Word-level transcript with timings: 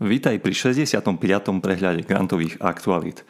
Vítaj 0.00 0.40
pri 0.40 0.56
65. 0.56 1.12
prehľade 1.60 2.08
grantových 2.08 2.56
aktualít. 2.64 3.20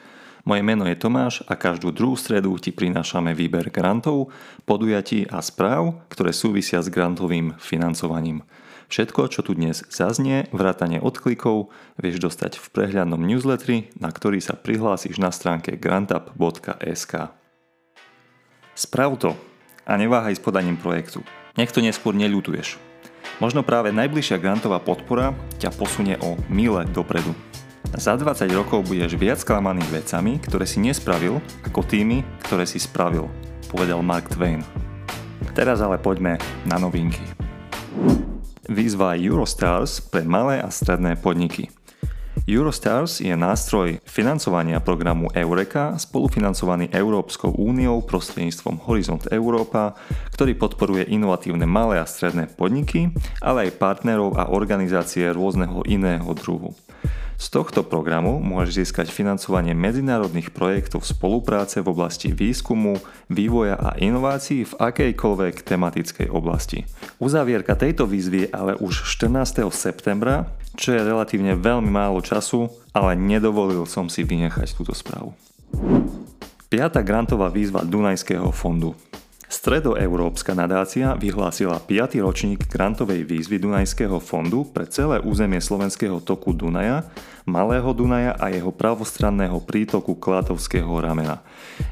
Moje 0.46 0.62
meno 0.62 0.86
je 0.86 0.94
Tomáš 0.94 1.42
a 1.50 1.58
každú 1.58 1.90
druhú 1.90 2.14
stredu 2.14 2.54
ti 2.62 2.70
prinášame 2.70 3.34
výber 3.34 3.74
grantov, 3.74 4.30
podujatí 4.70 5.26
a 5.34 5.42
správ, 5.42 5.98
ktoré 6.14 6.30
súvisia 6.30 6.78
s 6.78 6.86
grantovým 6.86 7.58
financovaním. 7.58 8.46
Všetko, 8.86 9.34
čo 9.34 9.42
tu 9.42 9.58
dnes 9.58 9.82
zaznie, 9.90 10.46
vrátane 10.54 11.02
odklikov, 11.02 11.74
vieš 11.98 12.22
dostať 12.22 12.62
v 12.62 12.66
prehľadnom 12.70 13.18
newsletteri, 13.18 13.90
na 13.98 14.14
ktorý 14.14 14.38
sa 14.38 14.54
prihlásiš 14.54 15.18
na 15.18 15.34
stránke 15.34 15.74
grantup.sk. 15.74 17.34
Sprav 18.78 19.10
to 19.18 19.34
a 19.90 19.92
neváhaj 19.98 20.38
s 20.38 20.42
podaním 20.42 20.78
projektu. 20.78 21.26
Nech 21.58 21.74
to 21.74 21.82
neskôr 21.82 22.14
neľutuješ. 22.14 22.89
Možno 23.40 23.64
práve 23.64 23.88
najbližšia 23.90 24.36
grantová 24.36 24.78
podpora 24.78 25.32
ťa 25.56 25.72
posunie 25.72 26.20
o 26.20 26.36
mile 26.52 26.84
dopredu. 26.92 27.32
Za 27.96 28.14
20 28.14 28.46
rokov 28.52 28.86
budeš 28.86 29.18
viac 29.18 29.42
klamaný 29.42 29.82
vecami, 29.90 30.38
ktoré 30.38 30.68
si 30.68 30.78
nespravil, 30.78 31.42
ako 31.66 31.82
tými, 31.82 32.22
ktoré 32.46 32.68
si 32.68 32.78
spravil, 32.78 33.26
povedal 33.72 34.04
Mark 34.04 34.30
Twain. 34.30 34.62
Teraz 35.56 35.82
ale 35.82 35.98
poďme 35.98 36.38
na 36.68 36.78
novinky. 36.78 37.24
Výzva 38.70 39.18
Eurostars 39.18 39.98
pre 39.98 40.22
malé 40.22 40.62
a 40.62 40.70
stredné 40.70 41.18
podniky– 41.18 41.72
Eurostars 42.48 43.20
je 43.20 43.36
nástroj 43.36 44.00
financovania 44.08 44.80
programu 44.80 45.28
Eureka 45.36 46.00
spolufinancovaný 46.00 46.88
Európskou 46.88 47.52
úniou 47.52 48.00
prostredníctvom 48.00 48.88
Horizont 48.88 49.28
Európa, 49.28 49.92
ktorý 50.32 50.56
podporuje 50.56 51.04
inovatívne 51.12 51.68
malé 51.68 52.00
a 52.00 52.08
stredné 52.08 52.48
podniky, 52.48 53.12
ale 53.44 53.68
aj 53.68 53.76
partnerov 53.76 54.40
a 54.40 54.48
organizácie 54.48 55.28
rôzneho 55.28 55.84
iného 55.84 56.26
druhu. 56.32 56.72
Z 57.40 57.56
tohto 57.56 57.80
programu 57.80 58.36
môžeš 58.36 58.84
získať 58.84 59.08
financovanie 59.08 59.72
medzinárodných 59.72 60.52
projektov 60.52 61.08
spolupráce 61.08 61.80
v 61.80 61.88
oblasti 61.88 62.36
výskumu, 62.36 63.00
vývoja 63.32 63.80
a 63.80 63.96
inovácií 63.96 64.68
v 64.68 64.76
akejkoľvek 64.76 65.64
tematickej 65.64 66.28
oblasti. 66.28 66.84
Uzávierka 67.16 67.80
tejto 67.80 68.04
výzvy 68.04 68.44
je 68.44 68.48
ale 68.52 68.76
už 68.76 69.08
14. 69.08 69.64
septembra 69.72 70.52
čo 70.80 70.96
je 70.96 71.04
relatívne 71.04 71.52
veľmi 71.60 71.92
málo 71.92 72.24
času, 72.24 72.72
ale 72.96 73.12
nedovolil 73.12 73.84
som 73.84 74.08
si 74.08 74.24
vynechať 74.24 74.72
túto 74.72 74.96
správu. 74.96 75.36
Piatá 76.72 77.04
grantová 77.04 77.52
výzva 77.52 77.84
Dunajského 77.84 78.48
fondu. 78.48 78.96
Stredoeurópska 79.50 80.54
nadácia 80.54 81.18
vyhlásila 81.18 81.82
5. 81.82 82.22
ročník 82.22 82.70
grantovej 82.70 83.26
výzvy 83.26 83.58
Dunajského 83.58 84.22
fondu 84.22 84.62
pre 84.62 84.86
celé 84.86 85.18
územie 85.18 85.58
slovenského 85.58 86.22
toku 86.22 86.54
Dunaja, 86.54 87.02
Malého 87.50 87.90
Dunaja 87.90 88.38
a 88.38 88.46
jeho 88.54 88.70
pravostranného 88.70 89.58
prítoku 89.66 90.14
Klatovského 90.14 90.86
ramena. 91.02 91.42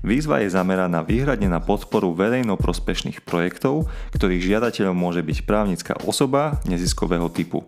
Výzva 0.06 0.39
je 0.39 0.55
zameraná 0.55 1.03
výhradne 1.03 1.50
na 1.50 1.59
podporu 1.59 2.15
verejnoprospešných 2.15 3.27
projektov, 3.27 3.91
ktorých 4.15 4.55
žiadateľom 4.55 4.95
môže 4.95 5.27
byť 5.27 5.39
právnická 5.43 5.98
osoba 6.06 6.62
neziskového 6.62 7.27
typu. 7.27 7.67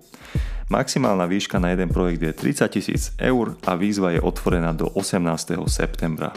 Maximálna 0.70 1.26
výška 1.26 1.58
na 1.58 1.74
jeden 1.74 1.90
projekt 1.90 2.22
je 2.22 2.30
30 2.62 2.78
tisíc 2.78 3.10
eur 3.18 3.58
a 3.66 3.74
výzva 3.74 4.14
je 4.14 4.22
otvorená 4.22 4.70
do 4.70 4.86
18. 4.86 5.58
septembra. 5.66 6.30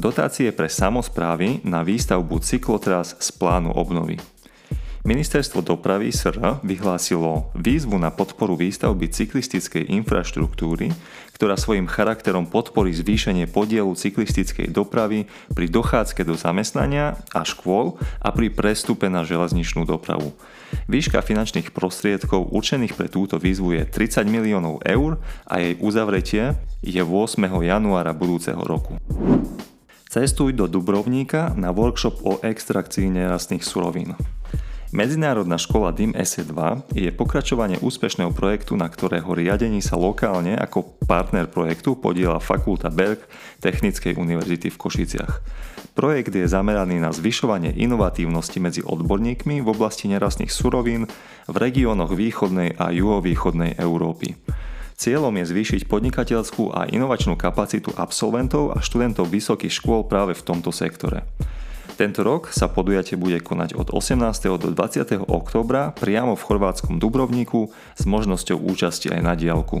Dotácie 0.00 0.48
pre 0.48 0.72
samozprávy 0.72 1.60
na 1.60 1.84
výstavbu 1.84 2.40
cyklotras 2.40 3.20
z 3.20 3.36
plánu 3.36 3.68
obnovy. 3.76 4.16
Ministerstvo 5.04 5.60
dopravy 5.60 6.08
SR 6.08 6.64
vyhlásilo 6.64 7.52
výzvu 7.52 8.00
na 8.00 8.08
podporu 8.08 8.56
výstavby 8.56 9.12
cyklistickej 9.12 9.92
infraštruktúry, 9.92 10.96
ktorá 11.36 11.60
svojim 11.60 11.84
charakterom 11.84 12.48
podporí 12.48 12.96
zvýšenie 12.96 13.44
podielu 13.52 13.92
cyklistickej 13.92 14.72
dopravy 14.72 15.28
pri 15.52 15.68
dochádzke 15.68 16.24
do 16.24 16.32
zamestnania 16.32 17.20
a 17.36 17.44
škôl 17.44 18.00
a 18.24 18.32
pri 18.32 18.48
prestupe 18.48 19.04
na 19.12 19.20
železničnú 19.28 19.84
dopravu. 19.84 20.32
Výška 20.88 21.20
finančných 21.20 21.76
prostriedkov 21.76 22.48
určených 22.48 22.96
pre 22.96 23.12
túto 23.12 23.36
výzvu 23.36 23.76
je 23.76 23.84
30 23.84 24.24
miliónov 24.24 24.80
eur 24.80 25.20
a 25.44 25.60
jej 25.60 25.76
uzavretie 25.76 26.56
je 26.80 27.02
8. 27.04 27.36
januára 27.68 28.16
budúceho 28.16 28.64
roku. 28.64 28.96
Cestuj 30.10 30.58
do 30.58 30.66
Dubrovníka 30.66 31.54
na 31.54 31.70
workshop 31.70 32.26
o 32.26 32.42
extrakcii 32.42 33.14
nerastných 33.14 33.62
surovín. 33.62 34.18
Medzinárodná 34.90 35.54
škola 35.54 35.94
DIM 35.94 36.18
SE2 36.18 36.82
je 36.98 37.14
pokračovanie 37.14 37.78
úspešného 37.78 38.34
projektu, 38.34 38.74
na 38.74 38.90
ktorého 38.90 39.30
riadení 39.30 39.78
sa 39.78 39.94
lokálne 39.94 40.58
ako 40.58 40.98
partner 41.06 41.46
projektu 41.46 41.94
podiela 41.94 42.42
Fakulta 42.42 42.90
Berg 42.90 43.22
Technickej 43.62 44.18
univerzity 44.18 44.74
v 44.74 44.80
Košiciach. 44.82 45.32
Projekt 45.94 46.34
je 46.34 46.42
zameraný 46.42 46.98
na 46.98 47.14
zvyšovanie 47.14 47.70
inovatívnosti 47.78 48.58
medzi 48.58 48.82
odborníkmi 48.82 49.62
v 49.62 49.68
oblasti 49.70 50.10
nerastných 50.10 50.50
surovín 50.50 51.06
v 51.46 51.54
regiónoch 51.54 52.18
východnej 52.18 52.74
a 52.82 52.90
juhovýchodnej 52.90 53.78
Európy. 53.78 54.34
Cieľom 55.00 55.32
je 55.40 55.48
zvýšiť 55.48 55.88
podnikateľskú 55.88 56.76
a 56.76 56.84
inovačnú 56.84 57.32
kapacitu 57.32 57.88
absolventov 57.96 58.76
a 58.76 58.84
študentov 58.84 59.32
vysokých 59.32 59.72
škôl 59.72 60.04
práve 60.04 60.36
v 60.36 60.44
tomto 60.44 60.68
sektore. 60.76 61.24
Tento 61.96 62.20
rok 62.20 62.52
sa 62.52 62.68
podujatie 62.68 63.16
bude 63.16 63.40
konať 63.40 63.80
od 63.80 63.96
18. 63.96 64.20
do 64.60 64.68
20. 64.68 65.24
októbra 65.24 65.96
priamo 65.96 66.36
v 66.36 66.44
chorvátskom 66.44 67.00
Dubrovníku 67.00 67.72
s 67.96 68.04
možnosťou 68.04 68.60
účasti 68.60 69.08
aj 69.08 69.20
na 69.24 69.32
diálku. 69.32 69.80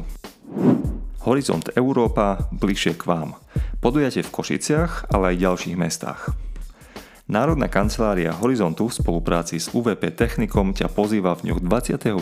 Horizont 1.28 1.68
Európa 1.76 2.48
bližšie 2.56 2.96
k 2.96 3.04
vám. 3.04 3.36
Podujatie 3.84 4.24
v 4.24 4.32
Košiciach, 4.32 5.12
ale 5.12 5.36
aj 5.36 5.42
ďalších 5.44 5.76
mestách. 5.76 6.32
Národná 7.30 7.70
kancelária 7.70 8.34
Horizontu 8.34 8.90
v 8.90 8.98
spolupráci 8.98 9.62
s 9.62 9.70
UVP 9.70 10.10
Technikom 10.10 10.74
ťa 10.74 10.90
pozýva 10.90 11.38
v 11.38 11.46
dňoch 11.46 11.62
28. 11.62 12.18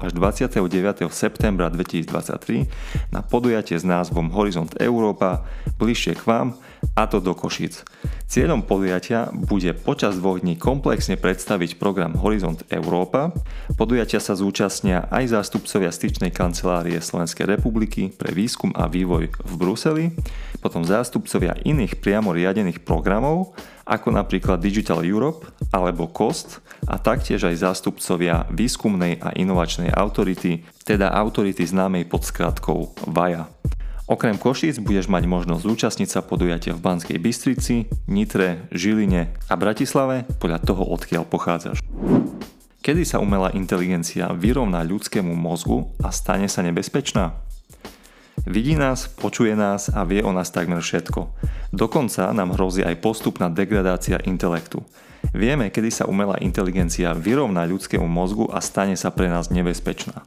až 0.00 0.10
29. 0.16 1.04
septembra 1.12 1.68
2023 1.68 2.64
na 3.12 3.20
podujatie 3.20 3.76
s 3.76 3.84
názvom 3.84 4.32
Horizont 4.32 4.72
Európa 4.80 5.44
bližšie 5.76 6.16
k 6.16 6.24
vám 6.24 6.56
a 6.96 7.04
to 7.04 7.20
do 7.20 7.36
Košic. 7.36 7.84
Cieľom 8.28 8.60
podujatia 8.60 9.32
bude 9.32 9.72
počas 9.72 10.20
dvoch 10.20 10.44
dní 10.44 10.60
komplexne 10.60 11.16
predstaviť 11.16 11.80
program 11.80 12.12
Horizont 12.20 12.60
Európa. 12.68 13.32
Podujatia 13.72 14.20
sa 14.20 14.36
zúčastnia 14.36 15.08
aj 15.08 15.32
zástupcovia 15.32 15.88
styčnej 15.88 16.28
kancelárie 16.28 17.00
Slovenskej 17.00 17.48
republiky 17.48 18.12
pre 18.12 18.36
výskum 18.36 18.76
a 18.76 18.84
vývoj 18.84 19.32
v 19.32 19.52
Bruseli, 19.56 20.04
potom 20.60 20.84
zástupcovia 20.84 21.56
iných 21.64 22.04
priamo 22.04 22.36
riadených 22.36 22.84
programov 22.84 23.56
ako 23.88 24.12
napríklad 24.12 24.60
Digital 24.60 25.00
Europe 25.08 25.48
alebo 25.72 26.12
COST 26.12 26.60
a 26.84 27.00
taktiež 27.00 27.48
aj 27.48 27.64
zástupcovia 27.64 28.44
výskumnej 28.52 29.24
a 29.24 29.32
inovačnej 29.32 29.88
autority, 29.88 30.68
teda 30.84 31.16
autority 31.16 31.64
známej 31.64 32.04
pod 32.04 32.28
skratkou 32.28 32.92
VAJA. 33.08 33.57
Okrem 34.08 34.40
Košíc 34.40 34.80
budeš 34.80 35.12
mať 35.12 35.28
možnosť 35.28 35.68
zúčastniť 35.68 36.08
sa 36.08 36.24
podujatia 36.24 36.72
v 36.72 36.80
Banskej 36.80 37.20
Bystrici, 37.20 37.92
Nitre, 38.08 38.64
Žiline 38.72 39.36
a 39.52 39.54
Bratislave 39.60 40.24
podľa 40.40 40.64
toho, 40.64 40.80
odkiaľ 40.96 41.28
pochádzaš. 41.28 41.84
Kedy 42.80 43.04
sa 43.04 43.20
umelá 43.20 43.52
inteligencia 43.52 44.32
vyrovná 44.32 44.80
ľudskému 44.80 45.36
mozgu 45.36 45.92
a 46.00 46.08
stane 46.08 46.48
sa 46.48 46.64
nebezpečná? 46.64 47.36
Vidí 48.48 48.80
nás, 48.80 49.12
počuje 49.12 49.52
nás 49.52 49.92
a 49.92 50.08
vie 50.08 50.24
o 50.24 50.32
nás 50.32 50.48
takmer 50.48 50.80
všetko. 50.80 51.28
Dokonca 51.68 52.32
nám 52.32 52.56
hrozí 52.56 52.80
aj 52.80 53.00
postupná 53.04 53.52
degradácia 53.52 54.16
intelektu. 54.24 54.80
Vieme, 55.36 55.68
kedy 55.68 55.90
sa 55.92 56.04
umelá 56.08 56.40
inteligencia 56.40 57.12
vyrovná 57.12 57.68
ľudskému 57.68 58.06
mozgu 58.08 58.48
a 58.48 58.64
stane 58.64 58.96
sa 58.96 59.12
pre 59.12 59.28
nás 59.28 59.52
nebezpečná. 59.52 60.24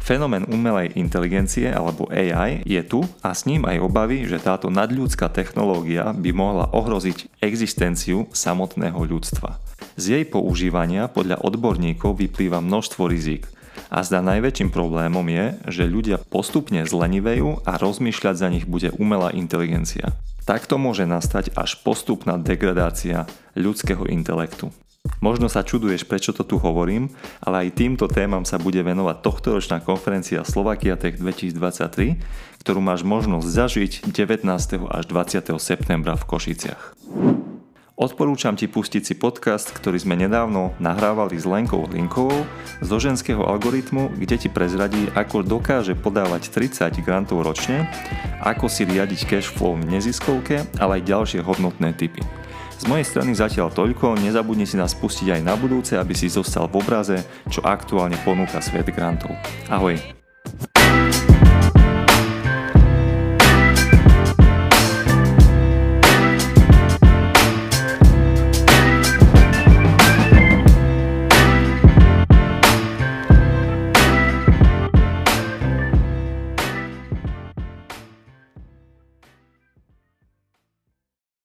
Fenomén 0.00 0.44
umelej 0.44 0.92
inteligencie 1.00 1.72
alebo 1.72 2.08
AI 2.12 2.60
je 2.68 2.80
tu 2.84 3.00
a 3.24 3.32
s 3.32 3.48
ním 3.48 3.64
aj 3.64 3.80
obavy, 3.80 4.28
že 4.28 4.40
táto 4.40 4.68
nadľudská 4.68 5.32
technológia 5.32 6.12
by 6.12 6.30
mohla 6.36 6.68
ohroziť 6.76 7.40
existenciu 7.40 8.28
samotného 8.32 9.00
ľudstva. 9.00 9.56
Z 9.96 10.20
jej 10.20 10.24
používania 10.28 11.08
podľa 11.08 11.40
odborníkov 11.40 12.20
vyplýva 12.20 12.60
množstvo 12.60 13.08
rizik– 13.08 13.48
a 13.90 14.02
zdá 14.02 14.22
najväčším 14.22 14.70
problémom 14.74 15.22
je, 15.30 15.44
že 15.70 15.90
ľudia 15.90 16.18
postupne 16.18 16.82
zlenivejú 16.82 17.62
a 17.62 17.78
rozmýšľať 17.78 18.34
za 18.34 18.48
nich 18.50 18.66
bude 18.66 18.90
umelá 18.98 19.30
inteligencia. 19.34 20.14
Takto 20.44 20.76
môže 20.76 21.08
nastať 21.08 21.56
až 21.56 21.80
postupná 21.80 22.36
degradácia 22.36 23.24
ľudského 23.56 24.04
intelektu. 24.12 24.68
Možno 25.20 25.48
sa 25.48 25.64
čuduješ, 25.64 26.04
prečo 26.04 26.32
to 26.36 26.44
tu 26.44 26.56
hovorím, 26.60 27.12
ale 27.40 27.68
aj 27.68 27.76
týmto 27.80 28.08
témam 28.08 28.44
sa 28.44 28.60
bude 28.60 28.80
venovať 28.80 29.20
tohtoročná 29.24 29.80
konferencia 29.80 30.44
Slovakia 30.44 31.00
Tech 31.00 31.16
2023, 31.16 32.20
ktorú 32.60 32.80
máš 32.80 33.04
možnosť 33.04 33.48
zažiť 33.48 33.92
19. 34.12 34.48
až 34.88 35.04
20. 35.08 35.60
septembra 35.60 36.16
v 36.16 36.24
Košiciach. 36.24 36.96
Odporúčam 37.94 38.58
ti 38.58 38.66
pustiť 38.66 39.02
si 39.06 39.14
podcast, 39.14 39.70
ktorý 39.70 40.02
sme 40.02 40.18
nedávno 40.18 40.74
nahrávali 40.82 41.38
s 41.38 41.46
Lenkou 41.46 41.86
Linkovou 41.86 42.42
zo 42.82 42.96
ženského 42.98 43.38
algoritmu, 43.46 44.18
kde 44.18 44.34
ti 44.34 44.48
prezradí, 44.50 45.06
ako 45.14 45.46
dokáže 45.46 45.94
podávať 45.94 46.50
30 46.50 46.90
grantov 47.06 47.46
ročne, 47.46 47.86
ako 48.42 48.66
si 48.66 48.82
riadiť 48.82 49.30
cash 49.30 49.46
flow 49.46 49.78
v 49.78 49.86
neziskovke, 49.94 50.66
ale 50.82 50.98
aj 50.98 51.06
ďalšie 51.06 51.40
hodnotné 51.46 51.94
typy. 51.94 52.18
Z 52.82 52.90
mojej 52.90 53.06
strany 53.06 53.30
zatiaľ 53.30 53.70
toľko, 53.70 54.18
nezabudni 54.18 54.66
si 54.66 54.74
nás 54.74 54.90
pustiť 54.98 55.38
aj 55.38 55.40
na 55.46 55.54
budúce, 55.54 55.94
aby 55.94 56.18
si 56.18 56.26
zostal 56.26 56.66
v 56.66 56.82
obraze, 56.82 57.22
čo 57.46 57.62
aktuálne 57.62 58.18
ponúka 58.26 58.58
svet 58.58 58.90
grantov. 58.90 59.38
Ahoj! 59.70 60.13